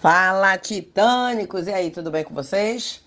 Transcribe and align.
Fala, 0.00 0.56
titânicos! 0.56 1.66
E 1.66 1.72
aí, 1.72 1.90
tudo 1.90 2.08
bem 2.08 2.22
com 2.22 2.32
vocês? 2.32 3.02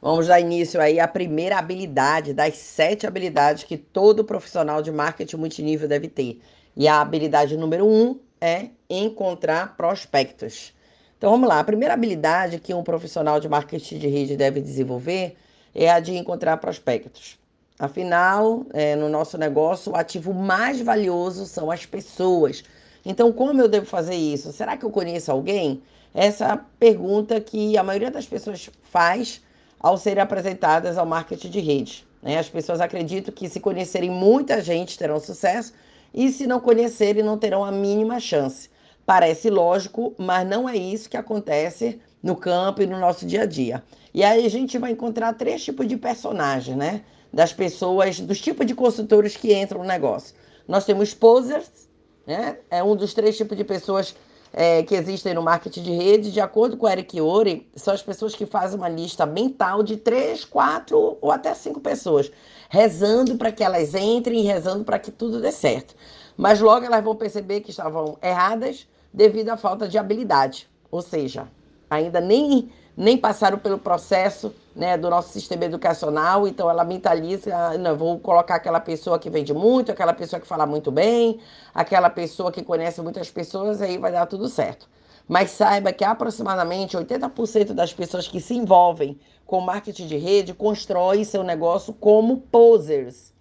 Vamos 0.00 0.28
dar 0.28 0.38
início 0.38 0.80
aí 0.80 1.00
à 1.00 1.08
primeira 1.08 1.58
habilidade 1.58 2.32
das 2.32 2.56
sete 2.58 3.08
habilidades 3.08 3.64
que 3.64 3.76
todo 3.76 4.22
profissional 4.22 4.80
de 4.80 4.92
marketing 4.92 5.36
multinível 5.36 5.88
deve 5.88 6.06
ter. 6.06 6.40
E 6.76 6.86
a 6.86 7.00
habilidade 7.00 7.56
número 7.56 7.84
um 7.84 8.20
é 8.40 8.68
encontrar 8.88 9.76
prospectos. 9.76 10.72
Então 11.16 11.28
vamos 11.32 11.48
lá, 11.48 11.58
a 11.58 11.64
primeira 11.64 11.94
habilidade 11.94 12.60
que 12.60 12.72
um 12.72 12.84
profissional 12.84 13.40
de 13.40 13.48
marketing 13.48 13.98
de 13.98 14.06
rede 14.06 14.36
deve 14.36 14.60
desenvolver 14.60 15.36
é 15.74 15.90
a 15.90 15.98
de 15.98 16.16
encontrar 16.16 16.56
prospectos. 16.58 17.36
Afinal, 17.80 18.64
é, 18.72 18.94
no 18.94 19.08
nosso 19.08 19.36
negócio, 19.36 19.90
o 19.90 19.96
ativo 19.96 20.32
mais 20.32 20.80
valioso 20.80 21.46
são 21.46 21.68
as 21.68 21.84
pessoas. 21.84 22.62
Então, 23.04 23.32
como 23.32 23.60
eu 23.60 23.68
devo 23.68 23.86
fazer 23.86 24.14
isso? 24.14 24.52
Será 24.52 24.76
que 24.76 24.84
eu 24.84 24.90
conheço 24.90 25.30
alguém? 25.30 25.82
essa 26.14 26.60
pergunta 26.78 27.40
que 27.40 27.76
a 27.76 27.82
maioria 27.82 28.10
das 28.10 28.26
pessoas 28.26 28.70
faz 28.90 29.40
ao 29.78 29.96
serem 29.96 30.22
apresentadas 30.22 30.98
ao 30.98 31.06
marketing 31.06 31.50
de 31.50 31.60
rede. 31.60 32.06
Né? 32.22 32.38
As 32.38 32.48
pessoas 32.48 32.80
acreditam 32.80 33.32
que 33.32 33.48
se 33.48 33.60
conhecerem 33.60 34.10
muita 34.10 34.60
gente 34.60 34.98
terão 34.98 35.20
sucesso 35.20 35.72
e 36.12 36.30
se 36.30 36.46
não 36.46 36.58
conhecerem 36.60 37.22
não 37.22 37.38
terão 37.38 37.64
a 37.64 37.70
mínima 37.70 38.18
chance. 38.18 38.70
Parece 39.06 39.48
lógico, 39.48 40.14
mas 40.18 40.46
não 40.46 40.68
é 40.68 40.76
isso 40.76 41.08
que 41.08 41.16
acontece 41.16 42.00
no 42.22 42.34
campo 42.34 42.82
e 42.82 42.86
no 42.86 42.98
nosso 42.98 43.24
dia 43.24 43.42
a 43.42 43.46
dia. 43.46 43.82
E 44.12 44.24
aí 44.24 44.44
a 44.44 44.50
gente 44.50 44.76
vai 44.76 44.90
encontrar 44.90 45.32
três 45.34 45.64
tipos 45.64 45.86
de 45.86 45.96
personagens, 45.96 46.76
né? 46.76 47.02
Das 47.32 47.52
pessoas, 47.52 48.18
dos 48.18 48.40
tipos 48.40 48.66
de 48.66 48.74
consultores 48.74 49.36
que 49.36 49.54
entram 49.54 49.82
no 49.82 49.86
negócio. 49.86 50.34
Nós 50.66 50.84
temos 50.84 51.14
posers, 51.14 51.87
né? 52.28 52.58
É 52.70 52.84
um 52.84 52.94
dos 52.94 53.14
três 53.14 53.38
tipos 53.38 53.56
de 53.56 53.64
pessoas 53.64 54.14
é, 54.52 54.82
que 54.82 54.94
existem 54.94 55.32
no 55.32 55.42
marketing 55.42 55.82
de 55.82 55.92
rede, 55.92 56.30
de 56.30 56.40
acordo 56.42 56.76
com 56.76 56.86
Eric 56.86 57.18
Ori, 57.18 57.66
são 57.74 57.94
as 57.94 58.02
pessoas 58.02 58.34
que 58.34 58.44
fazem 58.44 58.76
uma 58.76 58.88
lista 58.88 59.24
mental 59.24 59.82
de 59.82 59.96
três, 59.96 60.44
quatro 60.44 61.16
ou 61.22 61.32
até 61.32 61.54
cinco 61.54 61.80
pessoas, 61.80 62.30
rezando 62.68 63.36
para 63.36 63.50
que 63.50 63.64
elas 63.64 63.94
entrem 63.94 64.40
e 64.40 64.42
rezando 64.42 64.84
para 64.84 64.98
que 64.98 65.10
tudo 65.10 65.40
dê 65.40 65.50
certo. 65.50 65.94
Mas 66.36 66.60
logo 66.60 66.84
elas 66.84 67.02
vão 67.02 67.16
perceber 67.16 67.62
que 67.62 67.70
estavam 67.70 68.18
erradas 68.22 68.86
devido 69.10 69.48
à 69.48 69.56
falta 69.56 69.88
de 69.88 69.96
habilidade, 69.96 70.68
ou 70.90 71.00
seja, 71.00 71.48
ainda 71.88 72.20
nem 72.20 72.70
nem 72.98 73.16
passaram 73.16 73.56
pelo 73.60 73.78
processo 73.78 74.52
né, 74.74 74.98
do 74.98 75.08
nosso 75.08 75.28
sistema 75.28 75.64
educacional, 75.64 76.48
então 76.48 76.68
ela 76.68 76.82
mentaliza, 76.82 77.54
ah, 77.54 77.78
não, 77.78 77.96
vou 77.96 78.18
colocar 78.18 78.56
aquela 78.56 78.80
pessoa 78.80 79.20
que 79.20 79.30
vende 79.30 79.54
muito, 79.54 79.92
aquela 79.92 80.12
pessoa 80.12 80.40
que 80.40 80.48
fala 80.48 80.66
muito 80.66 80.90
bem, 80.90 81.38
aquela 81.72 82.10
pessoa 82.10 82.50
que 82.50 82.60
conhece 82.60 83.00
muitas 83.00 83.30
pessoas, 83.30 83.80
aí 83.80 83.98
vai 83.98 84.10
dar 84.10 84.26
tudo 84.26 84.48
certo. 84.48 84.88
Mas 85.28 85.52
saiba 85.52 85.92
que 85.92 86.02
aproximadamente 86.02 86.96
80% 86.96 87.72
das 87.72 87.92
pessoas 87.92 88.26
que 88.26 88.40
se 88.40 88.54
envolvem 88.54 89.16
com 89.46 89.60
marketing 89.60 90.08
de 90.08 90.16
rede 90.16 90.52
constroem 90.52 91.22
seu 91.22 91.44
negócio 91.44 91.94
como 91.94 92.38
posers. 92.38 93.32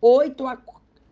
8 0.00 0.46
a, 0.46 0.58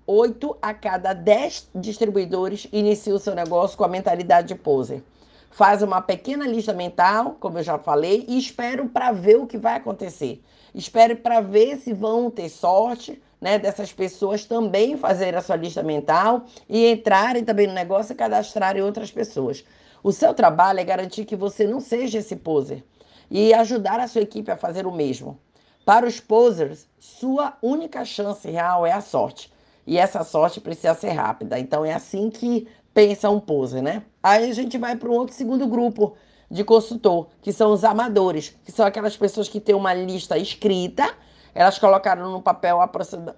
8 0.07 0.57
a 0.63 0.73
cada 0.75 1.13
10 1.13 1.71
distribuidores 1.75 2.69
iniciam 2.73 3.19
seu 3.19 3.35
negócio 3.35 3.77
com 3.77 3.83
a 3.83 3.89
mentalidade 3.89 4.47
de 4.47 4.55
poser 4.55 5.03
faz 5.51 5.83
uma 5.83 6.01
pequena 6.01 6.47
lista 6.47 6.73
mental, 6.73 7.37
como 7.41 7.59
eu 7.59 7.63
já 7.63 7.79
falei, 7.79 8.25
e 8.29 8.39
espero 8.39 8.89
para 8.89 9.13
ver 9.13 9.37
o 9.37 9.47
que 9.47 9.59
vai 9.59 9.77
acontecer. 9.77 10.43
Espero 10.75 11.17
para 11.17 11.41
ver 11.41 11.77
se 11.79 11.93
vão 11.93 12.31
ter 12.31 12.49
sorte, 12.49 13.21
né, 13.41 13.59
dessas 13.59 13.93
pessoas 13.93 14.45
também 14.45 14.97
fazerem 14.97 15.39
a 15.39 15.43
sua 15.43 15.57
lista 15.57 15.83
mental 15.83 16.45
e 16.69 16.91
entrarem 16.93 17.45
também 17.45 17.67
no 17.67 17.73
negócio 17.73 18.13
e 18.13 18.17
cadastrarem 18.17 18.83
outras 18.83 19.11
pessoas. 19.11 19.65
O 20.03 20.13
seu 20.13 20.33
trabalho 20.33 20.81
é 20.81 20.85
garantir 20.85 21.25
que 21.25 21.37
você 21.37 21.67
não 21.67 21.81
seja 21.81 22.19
esse 22.19 22.37
poser 22.37 22.85
e 23.31 23.53
ajudar 23.53 24.01
a 24.01 24.09
sua 24.09 24.23
equipe 24.23 24.51
a 24.51 24.57
fazer 24.57 24.87
o 24.87 24.93
mesmo. 24.93 25.39
Para 25.85 26.07
os 26.07 26.21
posers, 26.21 26.87
sua 26.99 27.57
única 27.63 28.05
chance 28.05 28.49
real 28.49 28.87
é 28.87 28.93
a 28.93 29.01
sorte. 29.01 29.53
E 29.87 29.99
essa 29.99 30.23
sorte 30.23 30.61
precisa 30.61 30.95
ser 30.95 31.11
rápida. 31.11 31.59
Então 31.59 31.85
é 31.85 31.93
assim 31.93 32.31
que 32.31 32.69
pensa 32.93 33.31
um 33.31 33.41
poser, 33.41 33.83
né? 33.83 34.03
Aí 34.23 34.51
a 34.51 34.55
gente 34.55 34.77
vai 34.79 34.97
para 34.97 35.09
um 35.09 35.15
outro 35.15 35.35
segundo 35.35 35.67
grupo 35.67 36.15
de 36.51 36.65
consultor, 36.65 37.29
que 37.41 37.53
são 37.53 37.73
os 37.73 37.85
amadores, 37.85 38.57
que 38.65 38.73
são 38.73 38.85
aquelas 38.85 39.17
pessoas 39.17 39.49
que 39.49 39.61
têm 39.61 39.75
uma 39.75 39.95
lista 39.95 40.37
escrita, 40.37 41.15
elas 41.55 41.79
colocaram 41.79 42.31
no 42.31 42.43
papel 42.43 42.81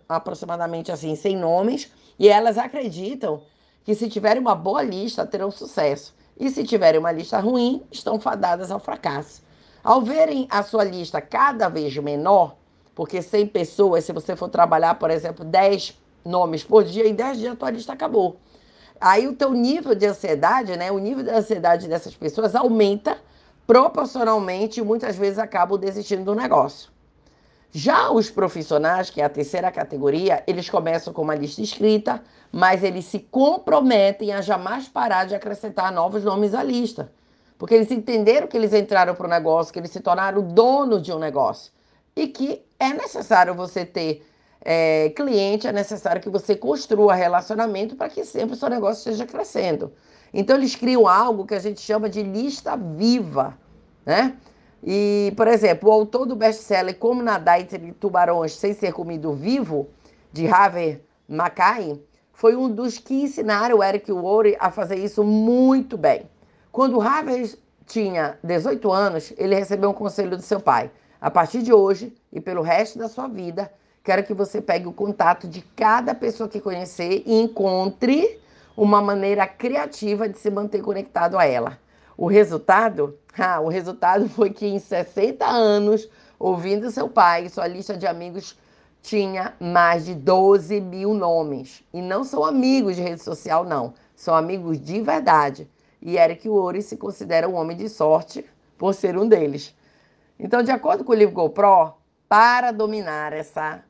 aproximadamente 0.09 0.91
assim, 0.91 1.15
100 1.15 1.37
nomes, 1.37 1.93
e 2.19 2.29
elas 2.29 2.59
acreditam 2.59 3.43
que 3.85 3.95
se 3.95 4.09
tiverem 4.09 4.41
uma 4.41 4.55
boa 4.55 4.83
lista, 4.83 5.27
terão 5.27 5.51
sucesso. 5.51 6.15
E 6.39 6.49
se 6.51 6.65
tiverem 6.65 6.99
uma 6.99 7.12
lista 7.12 7.39
ruim, 7.39 7.83
estão 7.91 8.19
fadadas 8.19 8.71
ao 8.71 8.79
fracasso. 8.79 9.43
Ao 9.85 10.01
verem 10.01 10.47
a 10.51 10.62
sua 10.62 10.85
lista 10.85 11.21
cada 11.21 11.69
vez 11.69 11.95
menor, 11.99 12.57
porque 12.95 13.21
100 13.21 13.47
pessoas, 13.49 14.05
se 14.05 14.12
você 14.12 14.37
for 14.37 14.49
trabalhar, 14.49 14.95
por 14.95 15.11
exemplo, 15.11 15.45
10 15.45 15.99
nomes 16.25 16.62
por 16.62 16.85
dia, 16.85 17.09
em 17.09 17.15
10 17.15 17.39
dias 17.39 17.53
a 17.53 17.57
tua 17.57 17.71
lista 17.71 17.93
acabou. 17.93 18.37
Aí 19.03 19.27
o 19.27 19.35
teu 19.35 19.53
nível 19.53 19.97
de 19.97 20.07
ansiedade, 20.07 20.77
né? 20.77 20.93
O 20.93 20.99
nível 20.99 21.25
de 21.25 21.31
ansiedade 21.31 21.89
dessas 21.89 22.15
pessoas 22.15 22.55
aumenta 22.55 23.19
proporcionalmente 23.67 24.79
e 24.79 24.83
muitas 24.85 25.17
vezes 25.17 25.41
acabam 25.41 25.77
desistindo 25.77 26.25
do 26.25 26.37
negócio. 26.37 26.89
Já 27.73 28.12
os 28.12 28.31
profissionais, 28.31 29.11
que 29.11 29.21
é 29.21 29.25
a 29.25 29.29
terceira 29.29 29.73
categoria, 29.73 30.45
eles 30.47 30.71
começam 30.71 31.12
com 31.12 31.23
uma 31.23 31.35
lista 31.35 31.61
escrita, 31.61 32.23
mas 32.53 32.85
eles 32.85 33.07
se 33.07 33.19
comprometem 33.19 34.33
a 34.33 34.41
jamais 34.41 34.87
parar 34.87 35.25
de 35.25 35.35
acrescentar 35.35 35.91
novos 35.91 36.23
nomes 36.23 36.55
à 36.55 36.62
lista. 36.62 37.11
Porque 37.59 37.75
eles 37.75 37.91
entenderam 37.91 38.47
que 38.47 38.57
eles 38.57 38.73
entraram 38.73 39.17
para 39.17 39.27
o 39.27 39.31
negócio, 39.31 39.73
que 39.73 39.81
eles 39.81 39.91
se 39.91 39.99
tornaram 39.99 40.43
dono 40.43 41.01
de 41.01 41.12
um 41.12 41.19
negócio. 41.19 41.73
E 42.15 42.29
que 42.29 42.65
é 42.79 42.91
necessário 42.91 43.53
você 43.53 43.85
ter 43.85 44.25
é, 44.65 45.11
cliente, 45.11 45.67
é 45.67 45.73
necessário 45.73 46.23
que 46.23 46.31
você 46.31 46.55
construa 46.55 47.15
relacionamento 47.15 47.97
para 47.97 48.09
que 48.09 48.25
sempre 48.25 48.55
o 48.55 48.56
seu 48.56 48.71
negócio 48.71 48.99
esteja 48.99 49.27
crescendo. 49.27 49.93
Então, 50.33 50.56
eles 50.56 50.75
criam 50.75 51.06
algo 51.06 51.47
que 51.47 51.55
a 51.55 51.59
gente 51.59 51.81
chama 51.81 52.09
de 52.09 52.23
lista 52.23 52.77
viva, 52.77 53.59
né? 54.06 54.37
E, 54.83 55.33
por 55.37 55.47
exemplo, 55.47 55.89
o 55.89 55.93
autor 55.93 56.27
do 56.27 56.34
best-seller 56.34 56.97
Como 56.99 57.23
Nadar 57.23 57.61
Entre 57.61 57.93
Tubarões 57.93 58.53
Sem 58.55 58.75
Ser 58.75 58.93
Comido 58.93 59.33
Vivo, 59.33 59.89
de 60.33 60.49
Harvey 60.49 61.00
Mackay, 61.29 62.03
foi 62.33 62.56
um 62.56 62.69
dos 62.69 62.99
que 62.99 63.23
ensinaram 63.23 63.79
o 63.79 63.84
Eric 63.84 64.11
Worre 64.11 64.56
a 64.59 64.71
fazer 64.71 64.97
isso 64.97 65.23
muito 65.23 65.97
bem. 65.97 66.29
Quando 66.73 66.97
o 66.97 67.00
Harvey 67.00 67.55
tinha 67.87 68.39
18 68.43 68.91
anos, 68.91 69.33
ele 69.37 69.55
recebeu 69.55 69.91
um 69.91 69.94
conselho 69.94 70.37
do 70.37 70.43
seu 70.43 70.59
pai. 70.59 70.91
A 71.21 71.31
partir 71.31 71.62
de 71.62 71.73
hoje 71.73 72.12
e 72.33 72.41
pelo 72.41 72.62
resto 72.62 72.99
da 72.99 73.09
sua 73.09 73.29
vida, 73.29 73.71
Quero 74.05 74.25
que 74.25 74.35
você 74.35 74.61
pegue 74.61 74.89
o 74.89 74.93
contato 74.93 75.47
de 75.47 75.63
cada 75.77 76.13
pessoa 76.13 76.49
que 76.49 76.61
conhecer 76.61 77.23
e 77.25 77.41
encontre 77.41 78.41
uma 78.77 79.01
maneira 79.01 79.47
criativa 79.47 80.29
de 80.29 80.39
se 80.39 80.51
manter 80.51 80.83
conectado 80.83 81.39
a 81.39 81.45
ela. 81.45 81.79
O 82.17 82.27
resultado? 82.27 83.19
Ah, 83.39 83.61
o 83.61 83.69
resultado 83.69 84.29
foi 84.29 84.51
que 84.51 84.67
em 84.67 84.79
60 84.79 85.47
anos, 85.47 86.07
ouvindo 86.39 86.91
seu 86.91 87.09
pai, 87.09 87.49
sua 87.49 87.67
lista 87.67 87.97
de 87.97 88.07
amigos 88.07 88.59
tinha 89.01 89.55
mais 89.59 90.05
de 90.05 90.15
12 90.15 90.79
mil 90.83 91.15
nomes. 91.15 91.83
E 91.95 92.03
não 92.03 92.25
são 92.25 92.45
amigos 92.45 92.97
de 92.97 93.01
rede 93.01 93.23
social, 93.23 93.65
não. 93.65 93.95
São 94.15 94.35
amigos 94.35 94.79
de 94.79 95.01
verdade. 95.01 95.67
E 96.03 96.19
Eric 96.19 96.47
Worre 96.47 96.83
se 96.83 96.99
considera 96.99 97.49
um 97.49 97.55
homem 97.55 97.75
de 97.75 97.89
sorte 97.89 98.45
por 98.77 98.93
ser 98.93 99.17
um 99.17 99.27
deles. 99.27 99.75
Então, 100.39 100.62
de 100.62 100.71
acordo 100.71 101.05
com 101.05 101.12
o 101.12 101.17
livro 101.17 101.35
GoPro, 101.35 101.95
para 102.29 102.71
dominar 102.71 103.33
essa 103.33 103.83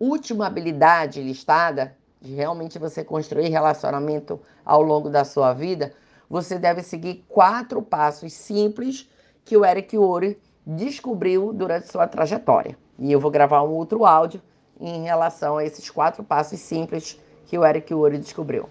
última 0.00 0.46
habilidade 0.46 1.22
listada, 1.22 1.94
de 2.20 2.34
realmente 2.34 2.78
você 2.78 3.04
construir 3.04 3.48
relacionamento 3.48 4.40
ao 4.64 4.82
longo 4.82 5.10
da 5.10 5.24
sua 5.24 5.52
vida, 5.52 5.92
você 6.28 6.58
deve 6.58 6.82
seguir 6.82 7.24
quatro 7.28 7.82
passos 7.82 8.32
simples 8.32 9.08
que 9.44 9.56
o 9.56 9.64
Eric 9.64 9.96
Ori 9.98 10.40
descobriu 10.66 11.52
durante 11.52 11.90
sua 11.90 12.06
trajetória. 12.06 12.76
E 12.98 13.12
eu 13.12 13.20
vou 13.20 13.30
gravar 13.30 13.62
um 13.62 13.72
outro 13.72 14.04
áudio 14.04 14.40
em 14.80 15.02
relação 15.02 15.58
a 15.58 15.64
esses 15.64 15.90
quatro 15.90 16.24
passos 16.24 16.60
simples 16.60 17.20
que 17.46 17.58
o 17.58 17.66
Eric 17.66 17.92
Ori 17.92 18.18
descobriu. 18.18 18.68